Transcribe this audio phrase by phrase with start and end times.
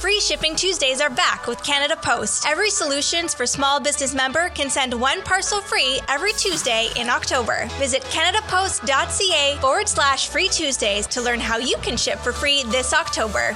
[0.00, 2.46] Free Shipping Tuesdays are back with Canada Post.
[2.46, 7.66] Every Solutions for Small Business member can send one parcel free every Tuesday in October.
[7.78, 12.94] Visit CanadaPost.ca forward slash free Tuesdays to learn how you can ship for free this
[12.94, 13.54] October.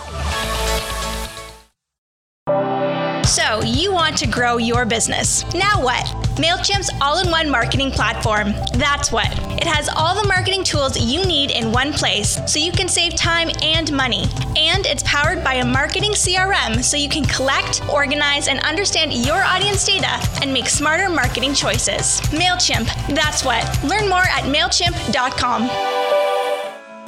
[3.46, 5.44] So, you want to grow your business.
[5.52, 6.06] Now what?
[6.36, 8.54] MailChimp's all in one marketing platform.
[8.72, 9.30] That's what.
[9.60, 13.16] It has all the marketing tools you need in one place so you can save
[13.16, 14.24] time and money.
[14.56, 19.42] And it's powered by a marketing CRM so you can collect, organize, and understand your
[19.42, 22.22] audience data and make smarter marketing choices.
[22.32, 23.62] MailChimp, that's what.
[23.84, 25.68] Learn more at MailChimp.com.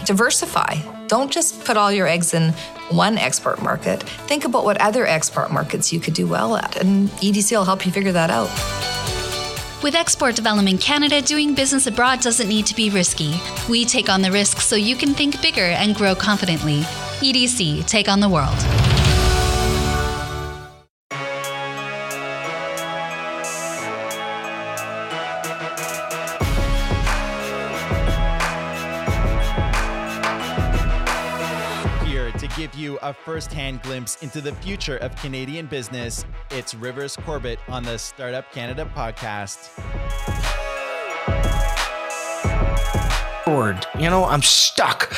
[0.05, 0.75] Diversify.
[1.07, 2.53] Don't just put all your eggs in
[2.91, 4.03] one export market.
[4.03, 7.85] Think about what other export markets you could do well at, and EDC will help
[7.87, 8.51] you figure that out.
[9.83, 13.39] With Export Development Canada, doing business abroad doesn't need to be risky.
[13.69, 16.81] We take on the risks so you can think bigger and grow confidently.
[17.21, 18.96] EDC, take on the world.
[33.27, 37.99] You first hand glimpse into the future of Canadian business, it's Rivers Corbett on the
[37.99, 39.71] Startup Canada podcast.
[43.99, 45.11] You know, I'm stuck.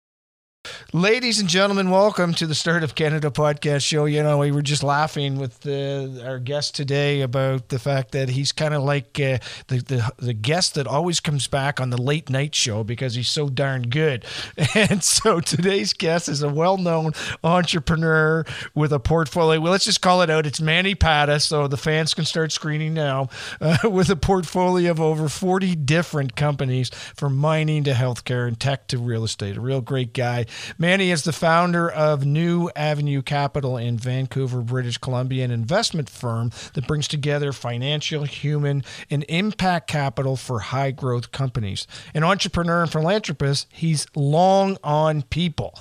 [0.94, 4.06] Ladies and gentlemen, welcome to the Startup Canada podcast show.
[4.06, 8.30] You know, we were just laughing with the, our guest today about the fact that
[8.30, 12.00] he's kind of like uh, the, the the guest that always comes back on the
[12.00, 14.24] late night show because he's so darn good.
[14.74, 17.12] And so today's guest is a well-known
[17.44, 18.44] entrepreneur
[18.74, 19.60] with a portfolio.
[19.60, 20.46] Well, let's just call it out.
[20.46, 23.28] It's Manny Padda, so the fans can start screening now.
[23.60, 28.86] Uh, with a portfolio of over 40 different companies, from mining to healthcare and tech
[28.86, 29.56] to real estate.
[29.56, 30.46] A real great guy.
[30.80, 36.52] Manny is the founder of New Avenue Capital in Vancouver, British Columbia, an investment firm
[36.74, 41.88] that brings together financial, human, and impact capital for high growth companies.
[42.14, 45.74] An entrepreneur and philanthropist, he's long on people,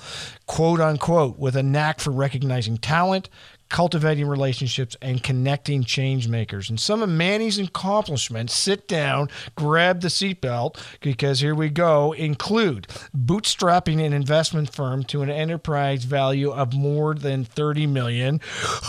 [0.46, 3.28] quote unquote, with a knack for recognizing talent,
[3.68, 6.70] cultivating relationships and connecting change makers.
[6.70, 12.88] And some of Manny's accomplishments, sit down, grab the seatbelt, because here we go, include
[13.16, 18.40] bootstrapping an investment firm to an enterprise value of more than 30 million.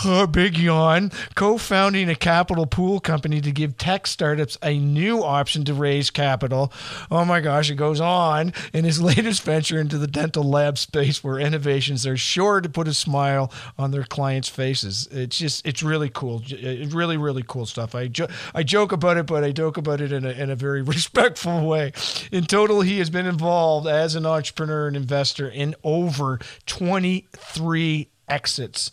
[0.04, 1.10] a big yawn.
[1.34, 6.72] Co-founding a capital pool company to give tech startups a new option to raise capital.
[7.10, 8.52] Oh my gosh, it goes on.
[8.72, 12.88] In his latest venture into the dental lab space where innovations are sure to put
[12.88, 16.42] a smile on their clients' It's just, it's really cool.
[16.46, 17.94] It's uh, really, really cool stuff.
[17.94, 20.56] I, jo- I joke about it, but I joke about it in a, in a
[20.56, 21.92] very respectful way.
[22.32, 28.90] In total, he has been involved as an entrepreneur and investor in over 23 exits.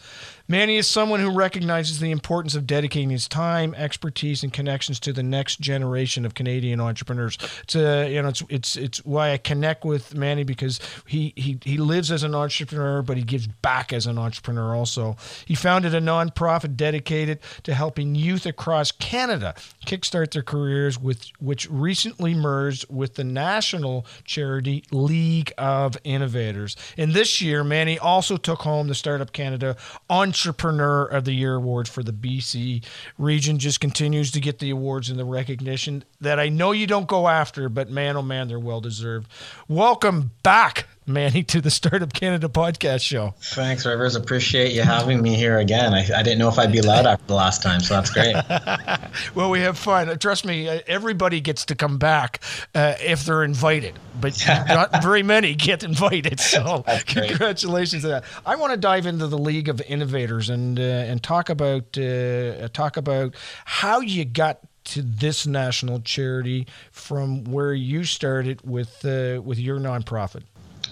[0.49, 5.11] Manny is someone who recognizes the importance of dedicating his time, expertise, and connections to
[5.11, 7.37] the next generation of Canadian entrepreneurs.
[7.63, 11.59] It's a, you know, it's it's it's why I connect with Manny because he he
[11.63, 15.17] he lives as an entrepreneur, but he gives back as an entrepreneur also.
[15.45, 19.53] He founded a nonprofit dedicated to helping youth across Canada
[19.85, 26.77] kickstart their careers, with which recently merged with the national charity League of Innovators.
[26.97, 29.75] And this year, Manny also took home the Startup Canada
[30.09, 32.83] on Entrepreneur of the Year award for the BC
[33.17, 33.57] region.
[33.57, 37.27] Just continues to get the awards and the recognition that I know you don't go
[37.27, 39.27] after, but man, oh man, they're well deserved.
[39.67, 43.33] Welcome back, Manny, to the Startup Canada podcast show.
[43.39, 44.15] Thanks, Rivers.
[44.15, 45.93] Appreciate you having me here again.
[45.93, 48.35] I, I didn't know if I'd be allowed after the last time, so that's great.
[49.35, 50.19] well, we have fun.
[50.19, 52.41] Trust me, uh, everybody gets to come back
[52.75, 54.37] uh, if they're invited, but
[54.67, 56.41] not very many get invited.
[56.41, 58.23] So, congratulations on that.
[58.45, 62.67] I want to dive into the League of Innovators and uh, and talk about uh,
[62.69, 63.33] talk about
[63.63, 69.79] how you got to this national charity from where you started with uh, with your
[69.79, 70.43] nonprofit.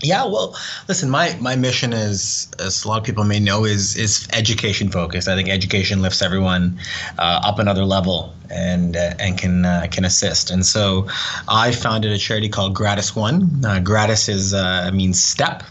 [0.01, 0.55] Yeah, well,
[0.87, 4.89] listen, my my mission is, as a lot of people may know, is is education
[4.89, 5.27] focused.
[5.27, 6.79] I think education lifts everyone
[7.17, 10.51] uh, up another level and uh, and can uh, can assist.
[10.51, 11.07] And so,
[11.47, 13.63] I founded a charity called GradusOne.
[13.65, 15.63] Uh, gradus is uh, means step.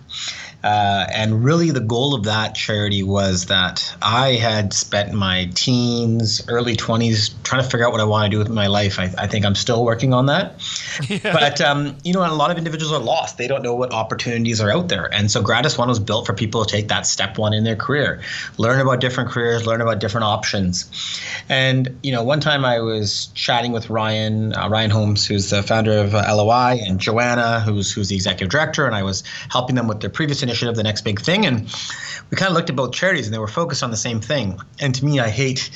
[0.64, 6.42] Uh, and really, the goal of that charity was that I had spent my teens,
[6.48, 8.98] early 20s trying to figure out what I want to do with my life.
[8.98, 10.54] I, I think I'm still working on that.
[11.08, 11.32] Yeah.
[11.32, 13.36] But, um, you know, a lot of individuals are lost.
[13.36, 15.12] They don't know what opportunities are out there.
[15.12, 18.22] And so GradusOne was built for people to take that step one in their career,
[18.56, 20.88] learn about different careers, learn about different options.
[21.48, 25.62] And, you know, one time I was chatting with Ryan, uh, Ryan Holmes, who's the
[25.62, 29.74] founder of uh, LOI, and Joanna, who's, who's the executive director, and I was helping
[29.74, 31.46] them with their previous initiative initiative, the next big thing.
[31.46, 31.68] And
[32.30, 34.60] we kind of looked at both charities and they were focused on the same thing.
[34.80, 35.70] And to me, I hate,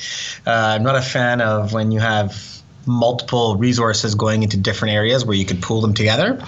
[0.47, 2.55] uh, I'm not a fan of when you have
[2.85, 6.41] multiple resources going into different areas where you could pool them together.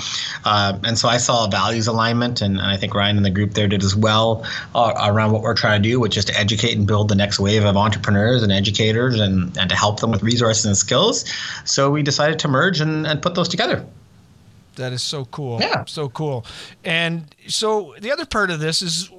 [0.46, 3.54] Uh, and so I saw a values alignment, and I think Ryan and the group
[3.54, 4.44] there did as well
[4.74, 7.38] uh, around what we're trying to do, which is to educate and build the next
[7.40, 11.26] wave of entrepreneurs and educators and, and to help them with resources and skills.
[11.66, 13.86] So we decided to merge and, and put those together.
[14.76, 15.60] That is so cool.
[15.60, 15.86] Yeah.
[15.86, 16.46] So cool.
[16.84, 19.10] And so the other part of this is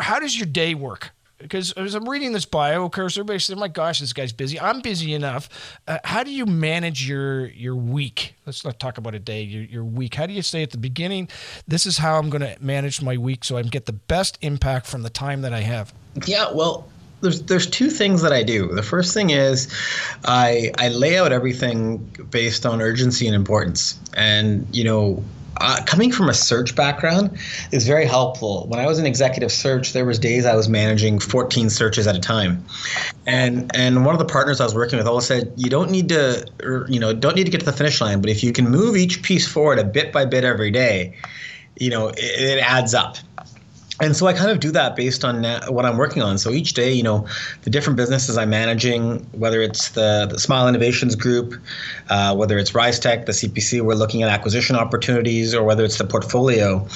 [0.00, 1.12] how does your day work?
[1.38, 4.58] Because as I'm reading this bio, of course, everybody says, "My gosh, this guy's busy."
[4.58, 5.50] I'm busy enough.
[5.86, 8.34] Uh, how do you manage your your week?
[8.46, 9.42] Let's not talk about a day.
[9.42, 10.14] Your, your week.
[10.14, 11.28] How do you say at the beginning,
[11.68, 14.38] "This is how I'm going to manage my week, so I can get the best
[14.40, 15.92] impact from the time that I have"?
[16.24, 16.50] Yeah.
[16.52, 16.88] Well,
[17.26, 18.68] there's there's two things that I do.
[18.68, 19.68] The first thing is
[20.24, 21.98] I I lay out everything
[22.30, 23.98] based on urgency and importance.
[24.14, 25.24] And you know,
[25.60, 27.36] uh, coming from a search background
[27.72, 28.66] is very helpful.
[28.68, 32.14] When I was in executive search, there was days I was managing 14 searches at
[32.14, 32.64] a time,
[33.26, 36.08] and and one of the partners I was working with always said, you don't need
[36.10, 36.46] to,
[36.88, 38.96] you know, don't need to get to the finish line, but if you can move
[38.96, 41.16] each piece forward a bit by bit every day,
[41.76, 43.16] you know, it, it adds up
[44.00, 46.36] and so I kind of do that based on what I'm working on.
[46.38, 47.26] So each day, you know,
[47.62, 51.54] the different businesses I'm managing, whether it's the, the Smile Innovations Group,
[52.10, 55.96] uh, whether it's Rise Tech, the CPC, we're looking at acquisition opportunities, or whether it's
[55.96, 56.86] the portfolio,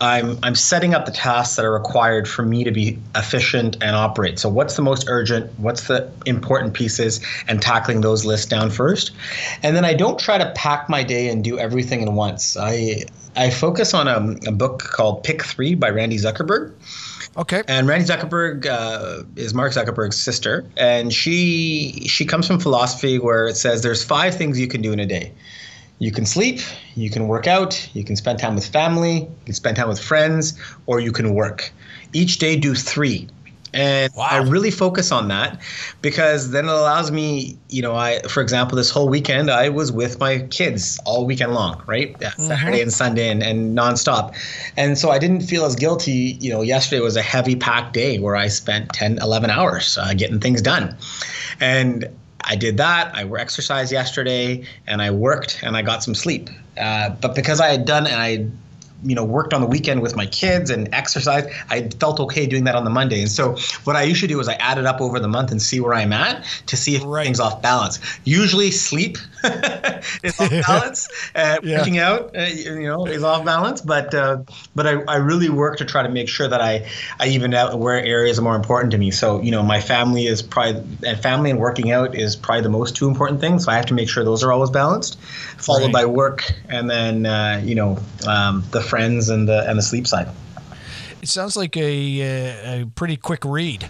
[0.00, 3.96] I'm I'm setting up the tasks that are required for me to be efficient and
[3.96, 4.38] operate.
[4.38, 5.50] So what's the most urgent?
[5.58, 7.20] What's the important pieces?
[7.48, 9.12] And tackling those lists down first,
[9.62, 12.56] and then I don't try to pack my day and do everything in once.
[12.56, 13.04] I
[13.36, 16.74] I focus on a, a book called Pick Three by Randy Zuckerberg.
[17.36, 17.62] Okay.
[17.68, 23.46] And Randy Zuckerberg uh, is Mark Zuckerberg's sister, and she she comes from philosophy where
[23.46, 25.32] it says there's five things you can do in a day.
[25.98, 26.60] You can sleep,
[26.94, 30.00] you can work out, you can spend time with family, you can spend time with
[30.00, 31.72] friends, or you can work.
[32.12, 33.28] Each day, do three.
[33.74, 34.28] And wow.
[34.30, 35.60] I really focus on that
[36.00, 39.92] because then it allows me, you know, I, for example, this whole weekend, I was
[39.92, 42.18] with my kids all weekend long, right?
[42.18, 42.46] Mm-hmm.
[42.46, 44.34] Saturday and Sunday and, and nonstop.
[44.76, 46.38] And so I didn't feel as guilty.
[46.40, 50.14] You know, yesterday was a heavy packed day where I spent 10, 11 hours uh,
[50.14, 50.96] getting things done.
[51.60, 52.08] And
[52.48, 53.14] I did that.
[53.14, 56.48] I exercised yesterday and I worked and I got some sleep.
[56.78, 58.46] Uh, but because I had done and I
[59.04, 62.64] you know worked on the weekend with my kids and exercised i felt okay doing
[62.64, 65.00] that on the monday and so what i usually do is i add it up
[65.00, 67.24] over the month and see where i'm at to see if right.
[67.24, 69.16] things off balance usually sleep
[70.22, 71.78] is off balance uh, yeah.
[71.78, 74.38] working out uh, you know is off balance but uh,
[74.74, 76.88] but I, I really work to try to make sure that i
[77.20, 80.26] i even out where areas are more important to me so you know my family
[80.26, 83.72] is probably and family and working out is probably the most two important things so
[83.72, 85.92] i have to make sure those are always balanced followed right.
[85.92, 90.06] by work and then uh, you know um, the friends and the and the sleep
[90.06, 90.28] side.
[91.20, 93.88] It sounds like a, a, a pretty quick read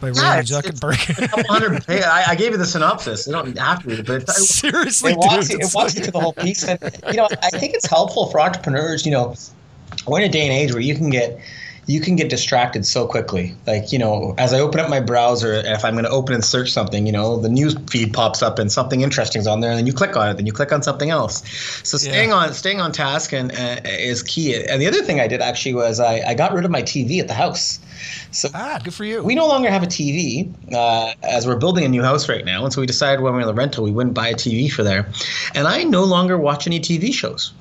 [0.00, 1.86] by yeah, Randy Zuckerberg.
[1.86, 3.26] hey, I, I, gave you the synopsis.
[3.26, 5.94] You don't have to read it, but it, seriously, it walks, dude, you, it walks
[5.94, 6.64] you through the whole piece.
[6.64, 6.78] And
[7.08, 9.04] you know, I think it's helpful for entrepreneurs.
[9.04, 9.34] You know,
[10.06, 11.38] we're in a day and age where you can get
[11.86, 13.54] you can get distracted so quickly.
[13.66, 16.44] Like, you know, as I open up my browser, if I'm going to open and
[16.44, 19.70] search something, you know, the news feed pops up and something interesting is on there,
[19.70, 21.42] and then you click on it, then you click on something else.
[21.86, 22.36] So staying yeah.
[22.36, 24.54] on staying on task and uh, is key.
[24.54, 27.20] And the other thing I did actually was I, I got rid of my TV
[27.20, 27.80] at the house.
[28.30, 29.22] So ah, good for you.
[29.22, 32.64] We no longer have a TV uh, as we're building a new house right now,
[32.64, 34.70] and so we decided when we were in the rental, we wouldn't buy a TV
[34.70, 35.06] for there.
[35.54, 37.52] And I no longer watch any TV shows.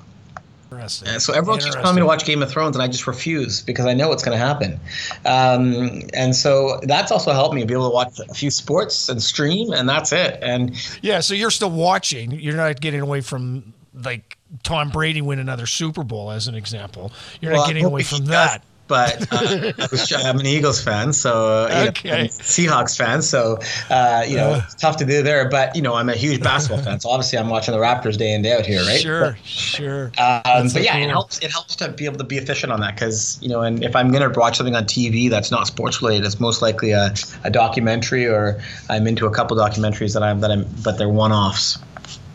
[0.71, 1.19] Interesting.
[1.19, 3.85] so everyone keeps telling me to watch Game of Thrones, and I just refuse because
[3.85, 4.79] I know what's going to happen.
[5.25, 9.21] Um, and so that's also helped me be able to watch a few sports and
[9.21, 10.37] stream, and that's it.
[10.41, 12.31] And yeah, so you're still watching.
[12.31, 17.11] You're not getting away from like Tom Brady win another Super Bowl as an example.
[17.41, 19.71] You're well, not getting away from that but uh,
[20.17, 22.09] I am an Eagles fan, so uh, okay.
[22.09, 25.47] know, Seahawks fan, so uh, you know it's tough to do there.
[25.47, 28.33] But you know, I'm a huge basketball fan, so obviously I'm watching the Raptors day
[28.33, 28.99] in day out here, right?
[28.99, 30.05] Sure, but, sure.
[30.17, 31.03] Um, but yeah, cool.
[31.03, 31.39] it helps.
[31.39, 33.95] It helps to be able to be efficient on that because you know, and if
[33.95, 37.51] I'm gonna watch something on TV that's not sports related, it's most likely a, a
[37.51, 41.77] documentary, or I'm into a couple documentaries that I'm that I'm, but they're one offs.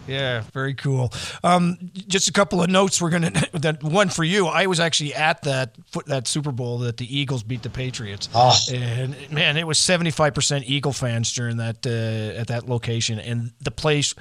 [0.07, 1.13] Yeah, very cool.
[1.43, 3.01] Um, just a couple of notes.
[3.01, 4.47] We're gonna that one for you.
[4.47, 5.75] I was actually at that
[6.07, 8.57] that Super Bowl that the Eagles beat the Patriots, oh.
[8.73, 13.19] and man, it was seventy five percent Eagle fans during that uh, at that location,
[13.19, 14.15] and the place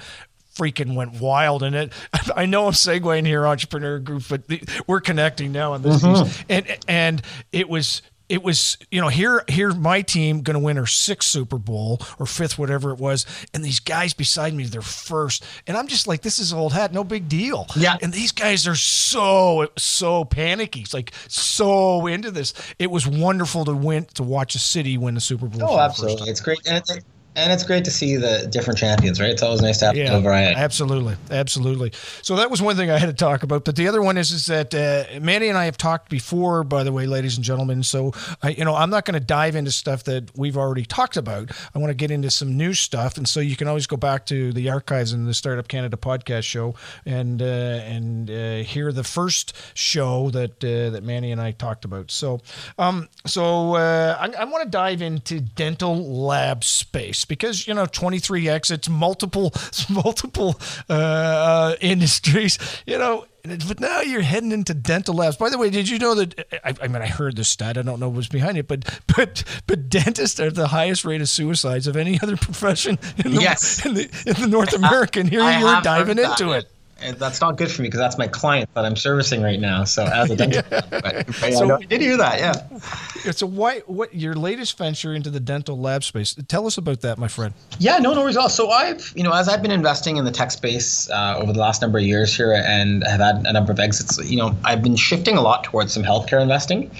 [0.54, 1.92] freaking went wild in it.
[2.36, 6.42] I know I'm segueing here, entrepreneur group, but the, we're connecting now on this mm-hmm.
[6.48, 7.22] and and
[7.52, 11.28] it was it was you know here here my team going to win her sixth
[11.28, 15.76] Super Bowl or fifth whatever it was, and these guys beside me they're first, and
[15.76, 17.66] I'm just like this is old hat, no big deal.
[17.76, 22.54] Yeah, and these guys are so so panicky, it's like so into this.
[22.78, 25.68] It was wonderful to win to watch a city win the Super Bowl.
[25.70, 26.60] Oh, absolutely, it's great.
[26.66, 27.04] And it's,
[27.36, 29.30] and it's great to see the different champions, right?
[29.30, 30.54] It's always nice to have yeah, variety.
[30.54, 31.92] Absolutely, absolutely.
[32.22, 33.64] So that was one thing I had to talk about.
[33.64, 36.84] But the other one is is that uh, Manny and I have talked before, by
[36.84, 37.82] the way, ladies and gentlemen.
[37.82, 38.12] So
[38.42, 41.50] I, you know, I'm not going to dive into stuff that we've already talked about.
[41.74, 44.26] I want to get into some new stuff, and so you can always go back
[44.26, 46.74] to the archives in the Startup Canada podcast show
[47.04, 51.84] and uh, and uh, hear the first show that uh, that Manny and I talked
[51.84, 52.12] about.
[52.12, 52.40] So,
[52.78, 57.86] um, so uh, I, I want to dive into dental lab space because you know
[57.86, 59.52] 23 exits, multiple
[59.88, 62.58] multiple uh, uh, industries.
[62.86, 65.36] You know, but now you're heading into dental labs.
[65.36, 66.46] By the way, did you know that?
[66.64, 67.76] I, I, mean, I heard this stat.
[67.76, 71.28] I don't know what's behind it, but but but dentists are the highest rate of
[71.28, 73.84] suicides of any other profession in the, yes.
[73.84, 75.26] in the, in the North American.
[75.28, 76.68] Here I you're diving into it
[77.16, 79.84] that's not good for me because that's my client that I'm servicing right now.
[79.84, 80.80] So as a dental, yeah.
[80.90, 82.38] but, but yeah, so, I did hear that.
[82.38, 83.30] Yeah.
[83.32, 86.36] So why what your latest venture into the dental lab space?
[86.48, 87.54] Tell us about that, my friend.
[87.78, 88.36] Yeah, no, no worries.
[88.36, 88.48] All.
[88.48, 91.60] So I've you know as I've been investing in the tech space uh, over the
[91.60, 94.18] last number of years here and have had a number of exits.
[94.30, 96.90] You know I've been shifting a lot towards some healthcare investing,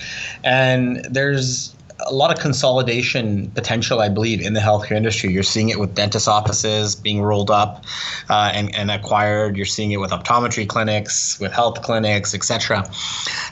[0.43, 1.74] and there's
[2.07, 5.33] a lot of consolidation potential, I believe, in the healthcare industry.
[5.33, 7.85] You're seeing it with dentist offices being rolled up
[8.31, 9.57] uh, and, and acquired.
[9.57, 12.89] You're seeing it with optometry clinics, with health clinics, etc.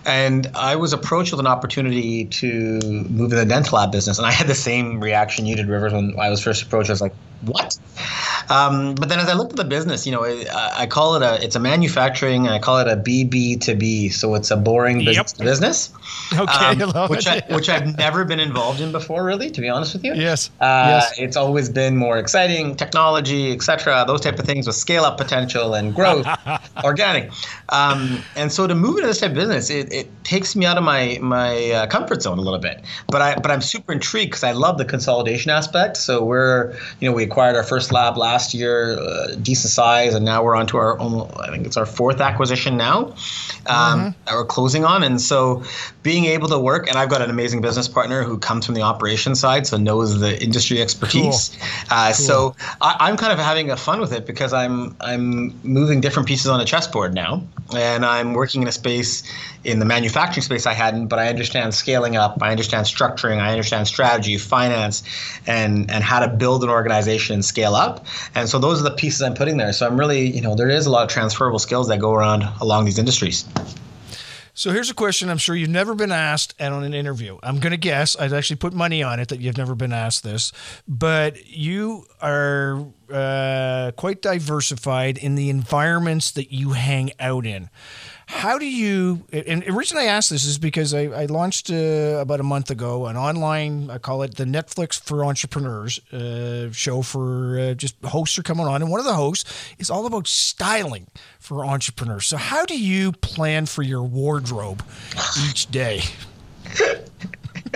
[0.04, 4.26] And I was approached with an opportunity to move in the dental lab business, and
[4.26, 6.90] I had the same reaction you did, Rivers, when I was first approached.
[6.90, 7.78] I was like, "What?"
[8.48, 11.22] Um, but then as I looked at the business, you know, I, I, call it
[11.22, 14.56] a it's a manufacturing, and I call it a BB to B, so it's a
[14.56, 15.46] boring business yep.
[15.46, 15.92] business.
[16.32, 19.94] Okay, um, which I, which I've never been involved in before, really, to be honest
[19.94, 20.14] with you.
[20.14, 20.50] Yes.
[20.60, 21.18] Uh, yes.
[21.18, 24.04] It's always been more exciting, technology, etc.
[24.06, 26.26] Those type of things with scale up potential and growth,
[26.84, 27.30] organic.
[27.68, 30.78] Um, and so to move into this type of business, it, it takes me out
[30.78, 32.82] of my my uh, comfort zone a little bit.
[33.08, 35.96] But I but I'm super intrigued because I love the consolidation aspect.
[35.96, 40.24] So we're you know we acquired our first lab last year, uh, decent size, and
[40.24, 43.14] now we're on to our own, I think it's our fourth acquisition now um,
[43.66, 44.08] mm-hmm.
[44.26, 45.02] that we're closing on.
[45.02, 45.64] And so
[46.02, 48.82] being able to work, and I've got an amazing business partner who comes from the
[48.82, 51.48] operation side, so knows the industry expertise.
[51.48, 51.68] Cool.
[51.90, 52.14] Uh, cool.
[52.14, 56.28] So I, am kind of having a fun with it because I'm I'm moving different
[56.28, 57.42] pieces on a chessboard now,
[57.74, 59.22] and I'm working in a space
[59.64, 63.52] in the manufacturing space I hadn't, but I understand scaling up, I understand structuring, I
[63.52, 65.02] understand strategy, finance,
[65.46, 68.06] and and how to build an organization and scale up.
[68.34, 69.72] And so those are the pieces I'm putting there.
[69.72, 72.44] So I'm really, you know, there is a lot of transferable skills that go around
[72.60, 73.44] along these industries.
[74.54, 77.38] So here's a question I'm sure you've never been asked and on an interview.
[77.42, 80.24] I'm going to guess, I'd actually put money on it that you've never been asked
[80.24, 80.52] this,
[80.86, 87.70] but you are uh, quite diversified in the environments that you hang out in.
[88.32, 89.22] How do you?
[89.30, 92.70] And the reason I ask this is because I, I launched uh, about a month
[92.70, 97.94] ago an online, I call it the Netflix for Entrepreneurs uh, show for uh, just
[98.02, 99.44] hosts are coming on, and one of the hosts
[99.78, 101.06] is all about styling
[101.38, 102.26] for entrepreneurs.
[102.26, 104.82] So how do you plan for your wardrobe
[105.46, 106.02] each day?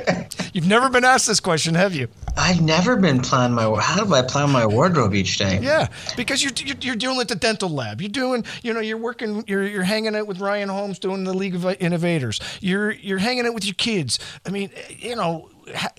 [0.52, 2.08] You've never been asked this question, have you?
[2.36, 3.80] I've never been planning my.
[3.80, 5.58] How do I plan my wardrobe each day?
[5.62, 8.00] Yeah, because you're, you're you're doing at the dental lab.
[8.00, 9.44] You're doing, you know, you're working.
[9.46, 12.40] You're you're hanging out with Ryan Holmes doing the League of Innovators.
[12.60, 14.18] You're you're hanging out with your kids.
[14.44, 15.48] I mean, you know,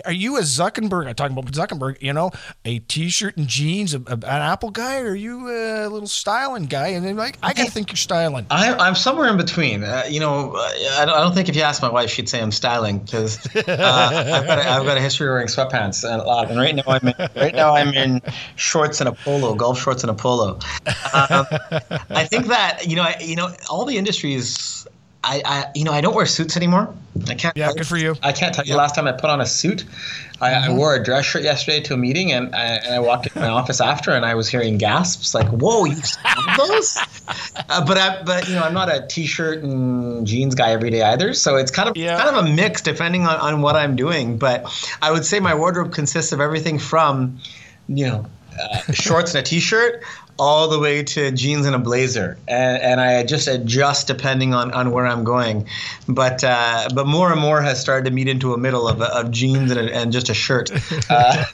[0.06, 1.08] are you a Zuckerberg?
[1.08, 2.02] I'm talking about Zuckerberg.
[2.02, 2.32] You know,
[2.66, 6.66] a T-shirt and jeans, a, a, an Apple guy, or are you a little styling
[6.66, 6.90] guy?
[6.90, 8.46] And then like, I gotta think you're styling.
[8.50, 9.84] I, am somewhere in between.
[9.84, 12.42] Uh, you know, I don't, I don't, think if you ask my wife, she'd say
[12.42, 16.24] I'm styling because uh, I've, got a, I've got a history of wearing sweatpants a
[16.24, 16.50] lot.
[16.50, 18.22] And right now I'm in, right now I'm in
[18.56, 20.60] shorts and a polo, golf shorts and a polo.
[21.14, 21.46] Um,
[22.10, 24.88] I think that you know, I, you know, all the industries
[25.28, 26.96] I, I, you know, I don't wear suits anymore.
[27.28, 27.56] I can't.
[27.58, 28.16] Yeah, good for you.
[28.24, 29.84] I can't tell you the last time I put on a suit.
[30.40, 30.72] I, mm-hmm.
[30.72, 33.40] I, wore a dress shirt yesterday to a meeting, and I, and I walked into
[33.40, 36.98] my office after, and I was hearing gasps like, "Whoa, you have those?"
[37.70, 41.02] uh, but I, but you know, I'm not a t-shirt and jeans guy every day
[41.02, 42.18] either, so it's kind of yeah.
[42.18, 44.38] kind of a mix depending on, on what I'm doing.
[44.38, 44.66] But
[45.02, 47.40] I would say my wardrobe consists of everything from,
[47.90, 48.26] you know,
[48.58, 50.04] uh, shorts and a t-shirt
[50.40, 54.72] all the way to jeans and a blazer, and, and I just adjust depending on,
[54.72, 55.68] on where I'm going.
[56.08, 59.32] But uh, but more and more has started to meet into a middle of, of
[59.32, 60.72] jeans and, a, and just a shirt.
[61.10, 61.46] Uh,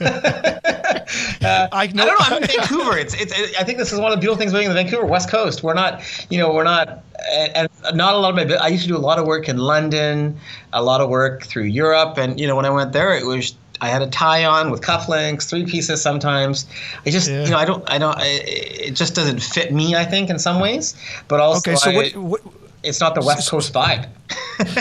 [1.42, 2.02] uh, I, know.
[2.02, 2.36] I don't know.
[2.36, 2.96] I'm in Vancouver.
[2.98, 4.74] It's, it's it, I think this is one of the beautiful things being in the
[4.74, 5.62] Vancouver West Coast.
[5.62, 8.54] We're not you know we're not and, and not a lot of my.
[8.56, 10.38] I used to do a lot of work in London,
[10.72, 13.54] a lot of work through Europe, and you know when I went there, it was
[13.84, 16.64] I had a tie on with cufflinks, three pieces sometimes.
[17.04, 17.44] I just, yeah.
[17.44, 19.94] you know, I don't, I don't, I, it just doesn't fit me.
[19.94, 20.94] I think in some ways,
[21.28, 21.76] but also, okay.
[21.76, 24.08] So I, what, what, it's not the West Coast vibe.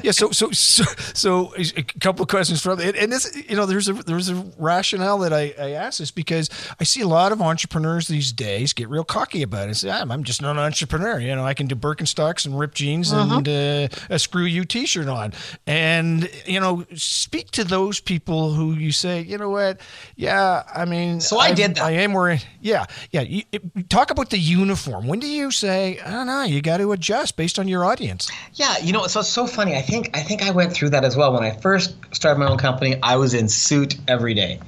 [0.03, 0.11] yeah.
[0.11, 0.83] So, so, so,
[1.13, 4.35] so a couple of questions from it, and this, you know, there's a there's a
[4.57, 8.73] rationale that I, I ask this because I see a lot of entrepreneurs these days
[8.73, 9.75] get real cocky about it.
[9.75, 11.19] Say, I'm, I'm just not an entrepreneur.
[11.19, 13.37] You know, I can do Birkenstocks and ripped jeans uh-huh.
[13.37, 15.33] and uh, a screw you T-shirt on,
[15.65, 19.79] and you know, speak to those people who you say, you know what,
[20.15, 21.83] yeah, I mean, so I, I did that.
[21.83, 23.21] I am wearing, yeah, yeah.
[23.21, 23.43] You,
[23.89, 25.07] talk about the uniform.
[25.07, 28.31] When do you say, I don't know, you got to adjust based on your audience?
[28.55, 29.75] Yeah, you know, so it's so funny.
[29.75, 31.31] I think I think I went through that as well.
[31.33, 34.59] When I first started my own company, I was in suit every day.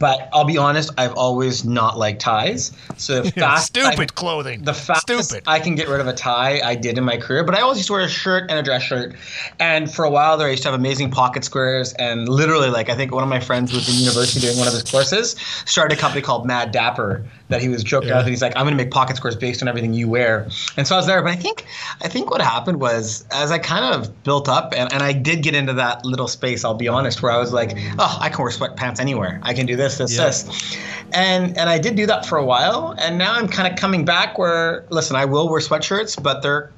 [0.00, 2.72] But I'll be honest, I've always not liked ties.
[2.96, 4.64] So the fast stupid I, clothing.
[4.64, 5.44] The fastest stupid.
[5.46, 7.44] I can get rid of a tie, I did in my career.
[7.44, 9.14] But I always used to wear a shirt and a dress shirt.
[9.60, 11.92] And for a while there, I used to have amazing pocket squares.
[11.92, 14.74] And literally, like I think one of my friends was in university doing one of
[14.74, 15.36] his courses,
[15.66, 18.24] started a company called Mad Dapper that he was joking yeah.
[18.24, 20.48] He's like, I'm going to make pocket squares based on everything you wear.
[20.76, 21.20] And so I was there.
[21.22, 21.66] But I think,
[22.00, 25.42] I think what happened was as I kind of built up, and, and I did
[25.42, 26.64] get into that little space.
[26.64, 29.40] I'll be honest, where I was like, oh, I can wear sweatpants anywhere.
[29.42, 30.26] I can do this, this, yeah.
[30.26, 30.76] this.
[31.12, 34.04] And and I did do that for a while, and now I'm kind of coming
[34.04, 34.38] back.
[34.38, 36.70] Where listen, I will wear sweatshirts, but they're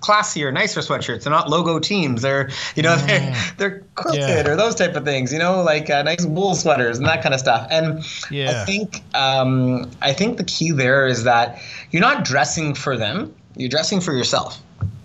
[0.00, 1.24] classier, nicer sweatshirts.
[1.24, 2.22] They're not logo teams.
[2.22, 3.06] They're you know mm.
[3.06, 4.48] they're they're quilted yeah.
[4.48, 5.32] or those type of things.
[5.32, 7.66] You know, like uh, nice wool sweaters and that kind of stuff.
[7.70, 8.62] And yeah.
[8.62, 13.34] I think um, I think the key there is that you're not dressing for them.
[13.56, 14.60] You're dressing for yourself.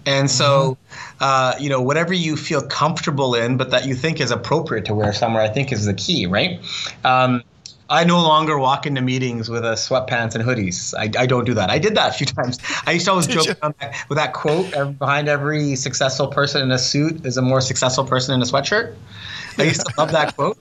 [0.05, 1.23] And so, mm-hmm.
[1.23, 4.95] uh, you know, whatever you feel comfortable in, but that you think is appropriate to
[4.95, 6.59] wear somewhere, I think is the key, right?
[7.03, 7.43] Um,
[7.91, 10.93] I no longer walk into meetings with a sweatpants and hoodies.
[10.97, 11.69] I, I don't do that.
[11.69, 12.57] I did that a few times.
[12.85, 16.79] I used to always joke that, with that quote behind every successful person in a
[16.79, 18.95] suit is a more successful person in a sweatshirt.
[19.57, 20.57] I used to love that quote.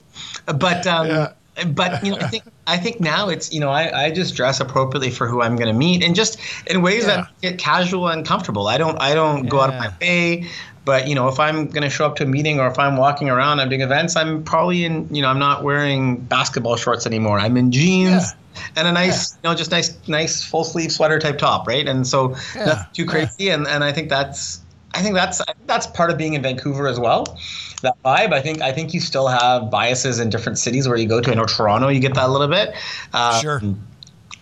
[0.46, 1.32] But um, yeah.
[1.68, 4.60] But you know, I think I think now it's you know I, I just dress
[4.60, 7.16] appropriately for who I'm going to meet and just in ways yeah.
[7.16, 8.68] that get casual and comfortable.
[8.68, 9.50] I don't I don't yeah.
[9.50, 10.48] go out of my way.
[10.84, 12.96] But you know, if I'm going to show up to a meeting or if I'm
[12.96, 15.14] walking around, I'm doing events, I'm probably in.
[15.14, 17.38] You know, I'm not wearing basketball shorts anymore.
[17.38, 18.10] I'm in jeans.
[18.10, 18.30] Yeah.
[18.76, 21.86] And a nice, you know, just nice, nice full sleeve sweater type top, right?
[21.86, 22.64] And so yeah.
[22.64, 24.59] that's too crazy, and, and I think that's,
[24.94, 27.38] I think that's that's part of being in Vancouver as well.
[27.82, 28.32] That vibe.
[28.32, 31.30] I think I think you still have biases in different cities where you go to.
[31.30, 32.74] I know Toronto, you get that a little bit.
[33.12, 33.62] Um, sure.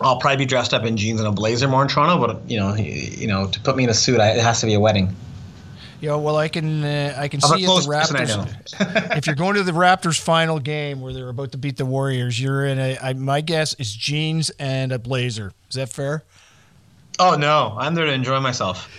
[0.01, 2.57] I'll probably be dressed up in jeans and a blazer more in Toronto, but you
[2.57, 4.79] know, you know, to put me in a suit, I, it has to be a
[4.79, 5.13] wedding.
[6.01, 9.17] Yeah, well, I can uh, I can I'm see the Raptors.
[9.17, 12.39] if you're going to the Raptors' final game where they're about to beat the Warriors,
[12.39, 12.97] you're in a.
[12.97, 15.51] I, my guess is jeans and a blazer.
[15.69, 16.23] Is that fair?
[17.19, 18.89] Oh no, I'm there to enjoy myself.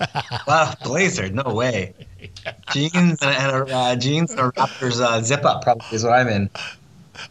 [0.46, 1.28] wow, blazer?
[1.28, 1.94] No way.
[2.72, 6.28] Jeans and, a, uh, jeans and a Raptors uh, zip up probably is what I'm
[6.28, 6.50] in.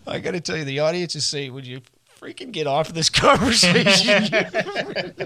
[0.08, 1.82] I got to tell you, the audience is saying, "Would you
[2.26, 4.24] freaking get off of this conversation,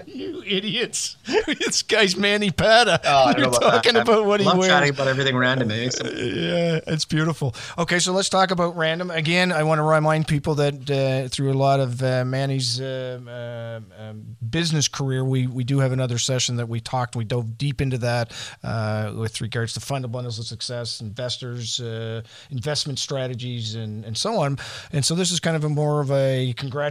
[0.06, 1.16] you, idiots!
[1.46, 3.00] this guy's Manny Padda.
[3.04, 4.02] Oh, You're about talking that.
[4.02, 4.70] about what I he wears.
[4.70, 5.70] chatting about everything random.
[5.70, 7.54] It makes Yeah, it's beautiful.
[7.78, 9.50] Okay, so let's talk about random again.
[9.52, 14.02] I want to remind people that uh, through a lot of uh, Manny's uh, uh,
[14.02, 17.16] um, business career, we we do have another session that we talked.
[17.16, 18.32] We dove deep into that
[18.62, 24.38] uh, with regards to fund bundles of success, investors, uh, investment strategies, and and so
[24.40, 24.58] on.
[24.92, 26.89] And so this is kind of a more of a congratulations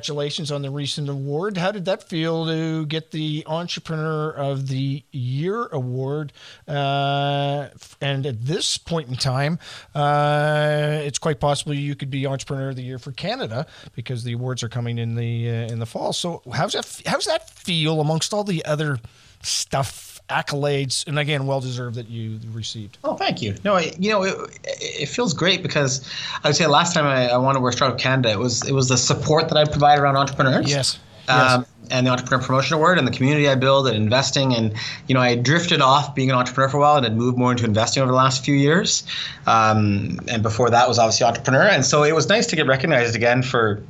[0.52, 1.58] on the recent award.
[1.58, 6.32] How did that feel to get the Entrepreneur of the Year award?
[6.68, 7.68] Uh,
[8.00, 9.60] and at this point in time,
[9.94, 14.34] uh, it's quite possible you could be Entrepreneur of the Year for Canada because the
[14.34, 16.14] awards are coming in the uh, in the fall.
[16.14, 19.00] So how's that how's that feel amongst all the other
[19.44, 22.98] stuff, accolades, and again, well deserved that you received?
[23.04, 23.56] Oh, thank you.
[23.64, 26.08] No, I, you know, it, it feels great because
[26.44, 28.90] I would say last time I, I won a Startup Canada, it was it was
[28.90, 30.70] the support that I provide around entrepreneurs.
[30.70, 31.00] Yes.
[31.28, 34.54] Um, and the Entrepreneur Promotion Award and the community I build and investing.
[34.54, 34.74] And,
[35.08, 37.52] you know, I drifted off being an entrepreneur for a while and had moved more
[37.52, 39.04] into investing over the last few years.
[39.46, 41.64] Um, and before that was obviously entrepreneur.
[41.64, 43.84] And so it was nice to get recognized again for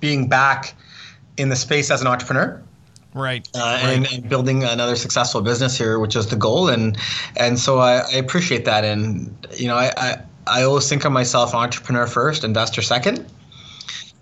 [0.00, 0.74] being back
[1.36, 2.62] in the space as an entrepreneur
[3.18, 3.48] Right.
[3.54, 6.68] uh, and, and building another successful business here, which is the goal.
[6.68, 6.96] And
[7.36, 8.84] and so I, I appreciate that.
[8.84, 13.26] And you know, I, I I always think of myself entrepreneur first, investor second.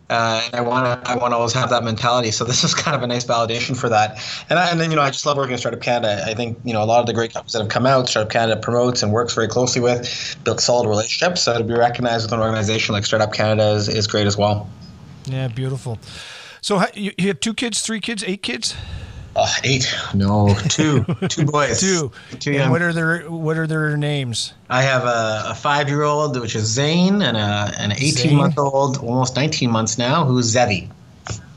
[0.09, 2.31] Uh, and I want to I want to always have that mentality.
[2.31, 4.19] So this is kind of a nice validation for that.
[4.49, 6.25] And I, and then you know I just love working at Startup Canada.
[6.27, 8.33] I think you know a lot of the great companies that have come out, Startup
[8.33, 11.43] Canada promotes and works very closely with, built solid relationships.
[11.43, 14.69] So to be recognized with an organization like Startup Canada is, is great as well.
[15.27, 15.99] Yeah, beautiful.
[16.67, 18.75] So you, you have two kids, three kids, eight kids,
[19.37, 22.11] uh, Eight, No, two, two boys, two.
[22.41, 24.53] two And young what are their what are their names?
[24.69, 28.59] I have a, a five year old, which is Zane, and a, an 18 month
[28.59, 30.91] old, almost 19 months now, who's Zevi.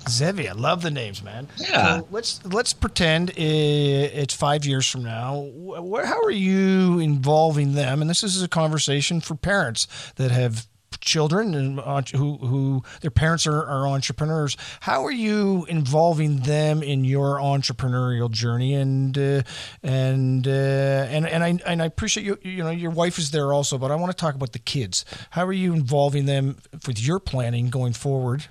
[0.08, 1.48] Zevi, I love the names, man.
[1.58, 2.02] Yeah.
[2.02, 5.50] So let's let's pretend it's five years from now.
[5.58, 8.02] Wh- How are you involving them?
[8.02, 10.68] And this is a conversation for parents that have
[11.02, 14.58] children and who who their parents are, are entrepreneurs.
[14.82, 18.74] How are you involving them in your entrepreneurial journey?
[18.74, 19.44] And uh,
[19.84, 22.38] and uh, and and I and I appreciate you.
[22.42, 25.06] You know, your wife is there also, but I want to talk about the kids.
[25.32, 26.58] How are you involving them
[26.88, 28.46] with your planning going forward?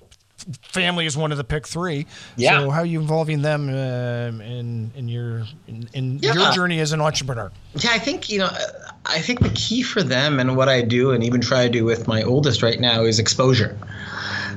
[0.62, 2.07] Family is one of the pick three.
[2.37, 2.61] Yeah.
[2.61, 6.92] So how are you involving them um, in in your in, in your journey as
[6.92, 7.51] an entrepreneur?
[7.74, 8.48] Yeah, I think, you know,
[9.07, 11.85] I think the key for them and what I do and even try to do
[11.85, 13.77] with my oldest right now is exposure.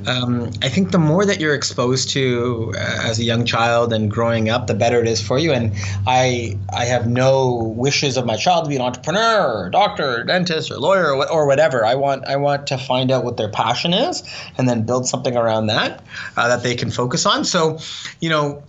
[0.07, 4.09] Um, I think the more that you're exposed to uh, as a young child and
[4.09, 5.51] growing up, the better it is for you.
[5.51, 5.73] And
[6.07, 10.23] I I have no wishes of my child to be an entrepreneur, or doctor, or
[10.23, 11.85] dentist, or lawyer, or, or whatever.
[11.85, 14.23] I want I want to find out what their passion is
[14.57, 16.03] and then build something around that
[16.37, 17.45] uh, that they can focus on.
[17.45, 17.79] So,
[18.19, 18.63] you know,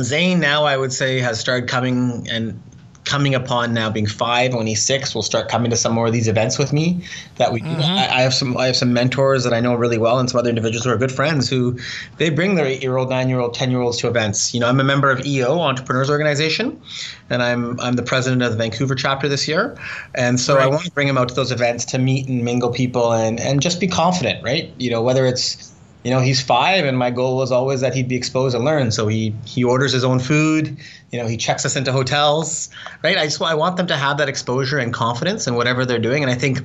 [0.00, 2.60] Zane now I would say has started coming and
[3.04, 6.12] coming upon now being five when he's six will start coming to some more of
[6.12, 7.04] these events with me
[7.36, 7.68] that we do.
[7.68, 10.38] I, I have some I have some mentors that I know really well and some
[10.38, 11.78] other individuals who are good friends who
[12.16, 14.54] they bring their eight year old, nine year old, ten year olds to events.
[14.54, 16.80] You know, I'm a member of EO Entrepreneurs Organization
[17.28, 19.76] and I'm I'm the president of the Vancouver chapter this year.
[20.14, 22.70] And so I want to bring them out to those events to meet and mingle
[22.70, 24.72] people and, and just be confident, right?
[24.78, 25.73] You know, whether it's
[26.04, 28.92] you know he's five and my goal was always that he'd be exposed and learn.
[28.92, 30.76] So he he orders his own food
[31.10, 32.68] you know he checks us into hotels
[33.02, 33.16] right?
[33.16, 36.22] I just i want them to have that exposure and confidence in whatever they're doing.
[36.22, 36.60] And i think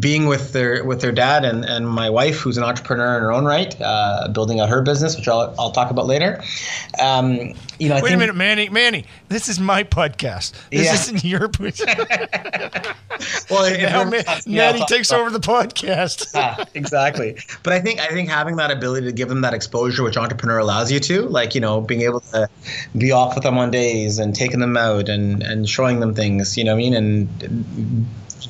[0.00, 3.32] being with their with their dad and, and my wife who's an entrepreneur in her
[3.32, 6.42] own right uh, building out her business which I'll, I'll talk about later
[7.00, 8.68] um, you know I Wait think, a minute, Manny.
[8.68, 10.52] Manny, this is my podcast.
[10.70, 10.94] This Yeah.
[10.94, 12.94] isn't your podcast.
[13.50, 16.34] well Now yeah, Manny I'll- takes over the podcast.
[16.34, 17.36] Yeah, exactly.
[17.62, 20.58] But I think I think having that ability to give them that exposure, which entrepreneur
[20.58, 22.48] allows you to, like you know, being able to
[22.96, 26.56] be off with them on days and taking them out and and showing them things,
[26.56, 28.06] you know what I mean, and.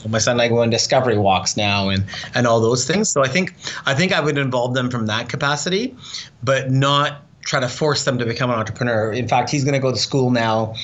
[0.09, 3.11] My son and I go on discovery walks now, and and all those things.
[3.11, 3.55] So I think
[3.87, 5.97] I think I would involve them from that capacity,
[6.43, 9.13] but not try to force them to become an entrepreneur.
[9.13, 10.75] In fact, he's going to go to school now,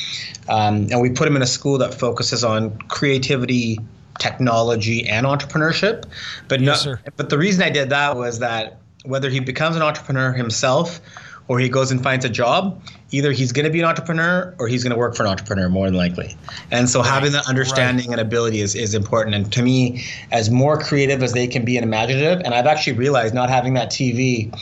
[0.49, 3.79] um, and we put him in a school that focuses on creativity,
[4.19, 6.05] technology, and entrepreneurship.
[6.49, 7.01] But no, sir.
[7.17, 11.01] but the reason I did that was that whether he becomes an entrepreneur himself
[11.49, 14.69] or he goes and finds a job, either he's going to be an entrepreneur or
[14.69, 16.37] he's going to work for an entrepreneur more than likely.
[16.71, 19.35] And so having that understanding and ability is, is important.
[19.35, 22.95] And to me, as more creative as they can be and imaginative, and I've actually
[22.95, 24.53] realized not having that TV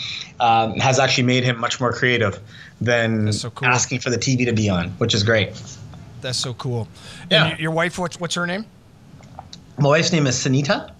[0.40, 2.40] um, has actually made him much more creative
[2.80, 3.68] than so cool.
[3.68, 5.52] asking for the TV to be on, which is great.
[6.22, 6.88] That's so cool.
[7.30, 7.48] Yeah.
[7.48, 8.66] And your wife, what's what's her name?
[9.78, 10.92] My wife's name is Sunita.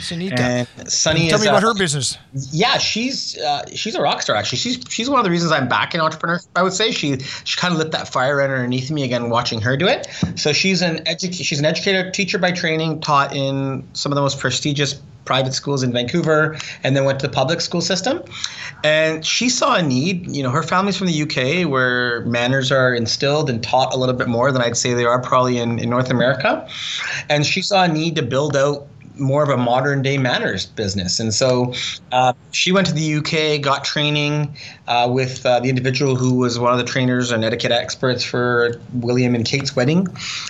[0.00, 0.38] Sunita.
[0.38, 2.18] And Sunny Tell is me about uh, her business.
[2.52, 4.36] yeah, she's uh, she's a rock star.
[4.36, 6.48] Actually, she's she's one of the reasons I'm back in entrepreneurship.
[6.56, 9.76] I would say she she kind of lit that fire underneath me again, watching her
[9.76, 10.08] do it.
[10.36, 14.22] So she's an edu- she's an educator, teacher by training, taught in some of the
[14.22, 18.20] most prestigious private schools in Vancouver, and then went to the public school system.
[18.82, 20.34] And she saw a need.
[20.34, 24.14] You know, her family's from the UK, where manners are instilled and taught a little
[24.14, 26.66] bit more than I'd say they are probably in, in North America.
[27.28, 28.88] And she saw a need to build out
[29.20, 31.20] more of a modern day manners business.
[31.20, 31.74] And so
[32.12, 34.56] uh, she went to the UK, got training
[34.90, 38.74] uh, with uh, the individual who was one of the trainers and etiquette experts for
[38.94, 40.08] William and Kate's wedding,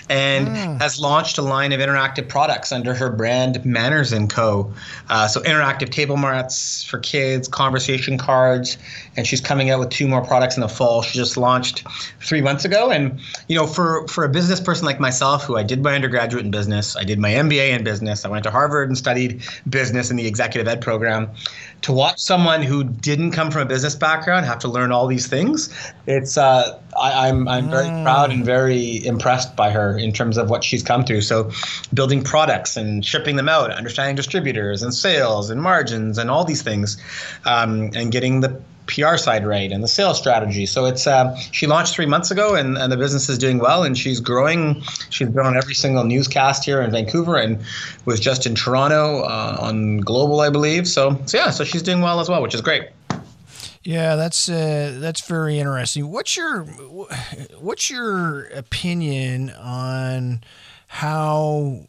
[0.08, 0.48] and
[0.80, 4.72] has launched a line of interactive products under her brand Manners and Co.
[5.10, 8.78] Uh, so interactive table mats for kids, conversation cards,
[9.14, 11.02] and she's coming out with two more products in the fall.
[11.02, 11.86] She just launched
[12.20, 15.62] three months ago, and you know, for for a business person like myself, who I
[15.62, 18.88] did my undergraduate in business, I did my MBA in business, I went to Harvard
[18.88, 21.28] and studied business in the executive ed program.
[21.82, 25.26] To watch someone who didn't come from a business background have to learn all these
[25.26, 25.68] things,
[26.06, 30.50] it's uh, I, I'm I'm very proud and very impressed by her in terms of
[30.50, 31.22] what she's come through.
[31.22, 31.50] So,
[31.92, 36.62] building products and shipping them out, understanding distributors and sales and margins and all these
[36.62, 36.96] things,
[37.44, 40.66] um, and getting the PR side right and the sales strategy.
[40.66, 43.84] So it's uh, she launched three months ago and, and the business is doing well
[43.84, 44.82] and she's growing.
[45.10, 47.62] She's been on every single newscast here in Vancouver and
[48.04, 50.88] was just in Toronto uh, on Global, I believe.
[50.88, 52.88] So, so yeah, so she's doing well as well, which is great.
[53.82, 56.10] Yeah, that's uh, that's very interesting.
[56.10, 56.64] What's your
[57.58, 60.42] what's your opinion on
[60.86, 61.86] how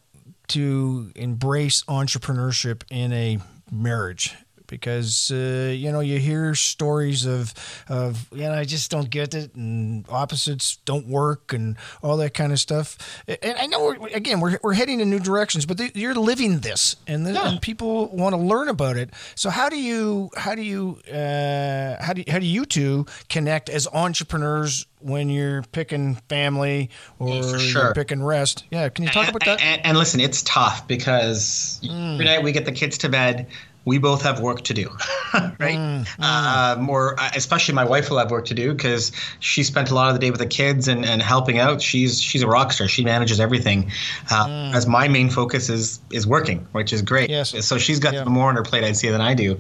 [0.50, 4.36] to embrace entrepreneurship in a marriage?
[4.72, 7.54] Because uh, you know you hear stories of
[7.90, 12.34] of you know I just don't get it and opposites don't work and all that
[12.34, 12.98] kind of stuff.
[13.28, 16.60] And I know we're, again we're, we're heading in new directions, but th- you're living
[16.60, 19.12] this, and, the, and people want to learn about it.
[19.36, 23.70] So how do you how do you uh, how do how do you two connect
[23.70, 28.66] as entrepreneurs when you're picking family or for you're picking rest?
[28.72, 29.62] Yeah, can you talk about that?
[29.62, 33.48] And, and listen, it's tough because every night we get the kids to bed.
[33.84, 34.92] We both have work to do,
[35.60, 36.06] right?
[36.20, 39.96] Um, or uh, especially my wife will have work to do because she spent a
[39.96, 41.82] lot of the day with the kids and, and helping out.
[41.82, 42.88] She's she's a rock star.
[42.88, 43.92] She manages everything.
[44.30, 47.32] Uh, As my main focus is is working, which is great.
[47.32, 47.66] Yes.
[47.66, 48.24] So she's got Yeah.
[48.26, 49.60] more on her plate, I'd say, than I do.